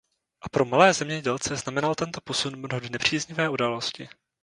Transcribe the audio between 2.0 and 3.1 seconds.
posun mnohdy